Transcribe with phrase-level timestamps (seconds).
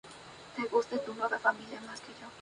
[0.57, 2.29] En ese momento, su padre había abandonado Cuba.